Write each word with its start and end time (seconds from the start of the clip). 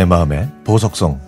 내 0.00 0.06
마음의 0.06 0.48
보석성. 0.64 1.20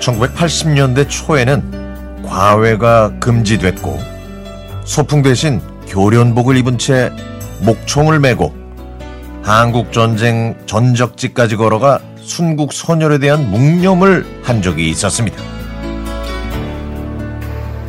(1980년대) 0.00 1.08
초에는 1.08 2.24
과외가 2.26 3.12
금지됐고 3.20 3.96
소풍 4.82 5.22
대신 5.22 5.60
교련복을 5.86 6.56
입은 6.56 6.78
채 6.78 7.12
목총을 7.60 8.18
메고 8.18 8.57
한국 9.48 9.92
전쟁 9.94 10.54
전적지까지 10.66 11.56
걸어가 11.56 12.00
순국 12.20 12.70
선열에 12.70 13.16
대한 13.16 13.50
묵념을 13.50 14.42
한 14.42 14.60
적이 14.60 14.90
있었습니다. 14.90 15.42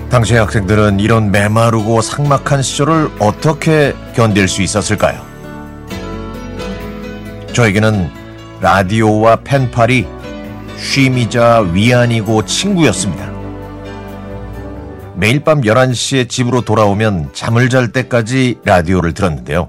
당시 0.09 0.35
학생들은 0.35 1.01
이런 1.01 1.31
메마르고 1.31 1.99
삭막한 1.99 2.61
시절을 2.61 3.09
어떻게 3.19 3.93
견딜 4.15 4.47
수 4.47 4.61
있었을까요? 4.61 5.21
저에게는 7.51 8.09
라디오와 8.61 9.41
펜팔이 9.43 10.07
쉼이자 10.77 11.71
위안이고 11.73 12.45
친구였습니다. 12.45 13.29
매일 15.17 15.43
밤 15.43 15.59
11시에 15.59 16.29
집으로 16.29 16.61
돌아오면 16.61 17.31
잠을 17.33 17.67
잘 17.67 17.91
때까지 17.91 18.59
라디오를 18.63 19.13
들었는데요. 19.13 19.67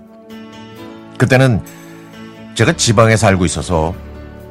그때는 1.18 1.60
제가 2.54 2.72
지방에 2.76 3.16
살고 3.16 3.44
있어서 3.46 3.94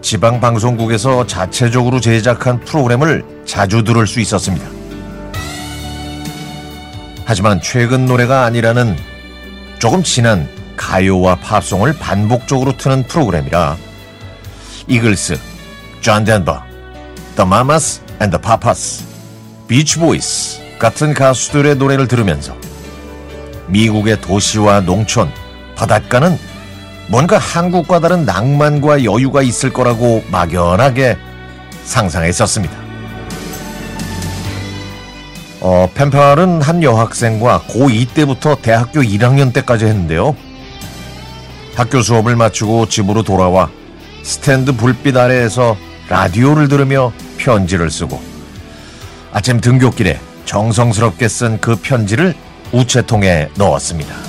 지방 0.02 0.40
방송국에서 0.40 1.28
자체적으로 1.28 2.00
제작한 2.00 2.60
프로그램을 2.62 3.24
자주 3.46 3.84
들을 3.84 4.08
수 4.08 4.20
있었습니다. 4.20 4.66
하지만 7.26 7.62
최근 7.62 8.06
노래가 8.06 8.46
아니라는 8.46 8.98
조금 9.78 10.02
지난 10.02 10.48
가요와 10.78 11.36
팝송을 11.36 11.98
반복적으로 12.00 12.76
트는 12.78 13.04
프로그램이라 13.04 13.78
이글스, 14.88 15.38
존 16.02 16.24
덴버, 16.24 16.64
The 17.36 17.46
Mamas 17.46 18.02
and 18.22 18.36
the 18.36 18.42
Papas, 18.42 19.04
같은 20.80 21.14
가수들의 21.14 21.76
노래를 21.76 22.08
들으면서 22.08 22.56
미국의 23.68 24.22
도시와 24.22 24.82
농촌, 24.82 25.30
바닷가는 25.76 26.40
뭔가 27.10 27.40
한국과 27.40 28.00
다른 28.00 28.24
낭만과 28.24 29.04
여유가 29.04 29.42
있을 29.42 29.74
거라고 29.74 30.24
막연하게 30.30 31.18
상상했었습니다. 31.84 32.76
어, 35.62 35.90
펜팔은 35.94 36.62
한 36.62 36.84
여학생과 36.84 37.64
고2 37.68 38.14
때부터 38.14 38.58
대학교 38.62 39.02
1학년 39.02 39.52
때까지 39.52 39.86
했는데요. 39.86 40.36
학교 41.76 42.02
수업을 42.02 42.36
마치고 42.36 42.88
집으로 42.88 43.24
돌아와 43.24 43.70
스탠드 44.22 44.72
불빛 44.74 45.18
아래에서 45.18 45.76
라디오를 46.10 46.68
들으며 46.68 47.12
편지를 47.38 47.90
쓰고 47.90 48.22
아침 49.32 49.60
등교길에 49.60 50.20
정성스럽게 50.46 51.28
쓴 51.28 51.58
그 51.60 51.76
편지를 51.76 52.36
우체통에 52.72 53.50
넣었습니다. 53.56 54.29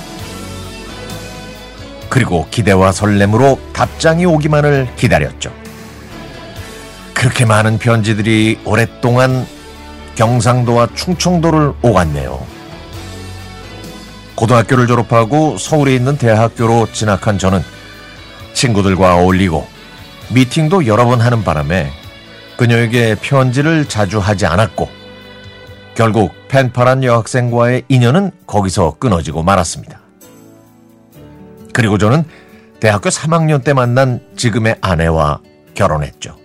그리고 2.11 2.45
기대와 2.51 2.91
설렘으로 2.91 3.57
답장이 3.71 4.25
오기만을 4.25 4.95
기다렸죠. 4.97 5.49
그렇게 7.13 7.45
많은 7.45 7.77
편지들이 7.77 8.59
오랫동안 8.65 9.47
경상도와 10.15 10.89
충청도를 10.93 11.71
오갔네요. 11.81 12.45
고등학교를 14.35 14.87
졸업하고 14.87 15.57
서울에 15.57 15.95
있는 15.95 16.17
대학교로 16.17 16.89
진학한 16.91 17.37
저는 17.37 17.63
친구들과 18.53 19.15
어울리고 19.15 19.65
미팅도 20.31 20.87
여러 20.87 21.05
번 21.05 21.21
하는 21.21 21.45
바람에 21.45 21.93
그녀에게 22.57 23.15
편지를 23.21 23.85
자주 23.87 24.19
하지 24.19 24.45
않았고 24.45 24.89
결국 25.95 26.33
펜파란 26.49 27.05
여학생과의 27.05 27.83
인연은 27.87 28.31
거기서 28.47 28.97
끊어지고 28.99 29.43
말았습니다. 29.43 30.00
그리고 31.73 31.97
저는 31.97 32.23
대학교 32.79 33.09
3학년 33.09 33.63
때 33.63 33.73
만난 33.73 34.19
지금의 34.35 34.75
아내와 34.81 35.39
결혼했죠. 35.73 36.35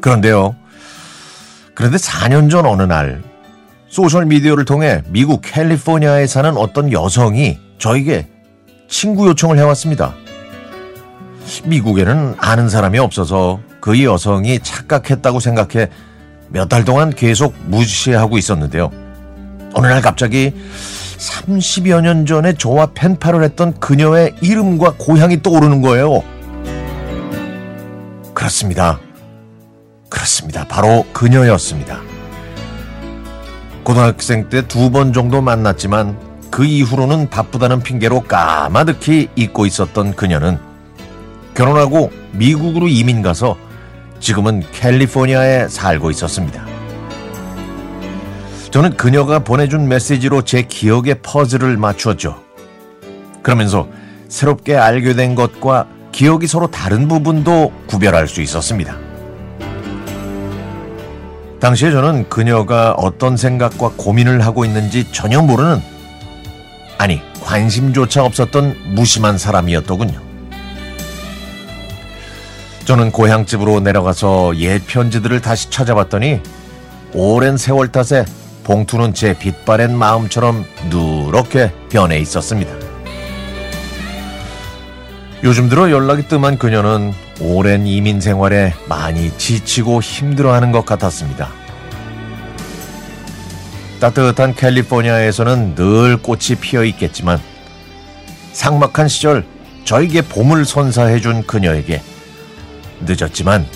그런데요. 0.00 0.54
그런데 1.74 1.96
4년 1.96 2.50
전 2.50 2.66
어느 2.66 2.82
날 2.82 3.22
소셜 3.88 4.26
미디어를 4.26 4.64
통해 4.64 5.02
미국 5.08 5.40
캘리포니아에 5.42 6.26
사는 6.26 6.56
어떤 6.56 6.92
여성이 6.92 7.58
저에게 7.78 8.28
친구 8.88 9.26
요청을 9.28 9.58
해왔습니다. 9.58 10.14
미국에는 11.64 12.34
아는 12.38 12.68
사람이 12.68 12.98
없어서 12.98 13.60
그 13.80 14.02
여성이 14.02 14.60
착각했다고 14.60 15.40
생각해 15.40 15.88
몇 16.48 16.68
달 16.68 16.84
동안 16.84 17.10
계속 17.10 17.54
무시하고 17.66 18.38
있었는데요. 18.38 18.90
어느 19.74 19.86
날 19.86 20.00
갑자기 20.00 20.52
30여 21.18 22.00
년 22.02 22.26
전에 22.26 22.54
저와 22.54 22.86
펜팔을 22.94 23.42
했던 23.44 23.78
그녀의 23.80 24.34
이름과 24.40 24.94
고향이 24.98 25.42
떠오르는 25.42 25.80
거예요. 25.82 26.22
그렇습니다. 28.34 29.00
그렇습니다. 30.08 30.64
바로 30.66 31.04
그녀였습니다. 31.12 32.00
고등학생 33.84 34.48
때 34.48 34.62
두 34.62 34.90
번 34.90 35.12
정도 35.12 35.40
만났지만 35.42 36.18
그 36.50 36.64
이후로는 36.64 37.30
바쁘다는 37.30 37.80
핑계로 37.82 38.22
까마득히 38.22 39.28
잊고 39.36 39.66
있었던 39.66 40.14
그녀는 40.14 40.58
결혼하고 41.54 42.10
미국으로 42.32 42.88
이민 42.88 43.22
가서 43.22 43.56
지금은 44.20 44.62
캘리포니아에 44.72 45.68
살고 45.68 46.10
있었습니다. 46.12 46.63
저는 48.74 48.96
그녀가 48.96 49.38
보내준 49.38 49.86
메시지로 49.86 50.42
제 50.42 50.62
기억의 50.62 51.20
퍼즐을 51.22 51.76
맞추었죠. 51.76 52.42
그러면서 53.40 53.86
새롭게 54.28 54.74
알게 54.74 55.14
된 55.14 55.36
것과 55.36 55.86
기억이 56.10 56.48
서로 56.48 56.68
다른 56.68 57.06
부분도 57.06 57.72
구별할 57.86 58.26
수 58.26 58.42
있었습니다. 58.42 58.96
당시에 61.60 61.92
저는 61.92 62.28
그녀가 62.28 62.94
어떤 62.94 63.36
생각과 63.36 63.92
고민을 63.96 64.44
하고 64.44 64.64
있는지 64.64 65.06
전혀 65.12 65.40
모르는, 65.40 65.80
아니, 66.98 67.20
관심조차 67.44 68.24
없었던 68.24 68.76
무심한 68.96 69.38
사람이었더군요. 69.38 70.20
저는 72.86 73.12
고향집으로 73.12 73.78
내려가서 73.78 74.56
옛 74.56 74.82
편지들을 74.84 75.40
다시 75.42 75.70
찾아봤더니 75.70 76.40
오랜 77.12 77.56
세월 77.56 77.86
탓에 77.86 78.24
봉투는 78.64 79.14
제 79.14 79.38
빛바랜 79.38 79.96
마음처럼 79.96 80.64
누렇게 80.88 81.72
변해 81.90 82.18
있었습니다. 82.18 82.72
요즘 85.44 85.68
들어 85.68 85.90
연락이 85.90 86.26
뜸한 86.26 86.56
그녀는 86.58 87.12
오랜 87.40 87.86
이민 87.86 88.20
생활에 88.20 88.72
많이 88.88 89.30
지치고 89.36 90.00
힘들어하는 90.00 90.72
것 90.72 90.86
같았습니다. 90.86 91.50
따뜻한 94.00 94.54
캘리포니아에서는 94.54 95.74
늘 95.74 96.16
꽃이 96.16 96.56
피어 96.60 96.84
있겠지만 96.84 97.38
삭막한 98.52 99.08
시절 99.08 99.44
저에게 99.84 100.22
봄을 100.22 100.64
선사해준 100.64 101.46
그녀에게 101.46 102.02
늦었지만 103.00 103.66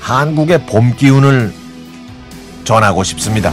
한국의 0.00 0.64
봄 0.66 0.94
기운을 0.96 1.52
전하고 2.64 3.04
싶습니다. 3.04 3.52